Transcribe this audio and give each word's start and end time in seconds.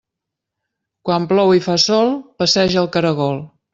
Quan 1.09 1.27
plou 1.33 1.53
i 1.57 1.61
fa 1.67 1.75
sol, 1.85 2.11
passeja 2.43 2.81
el 2.87 2.91
caragol. 2.97 3.39